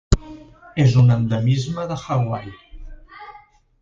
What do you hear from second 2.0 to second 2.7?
Hawaii.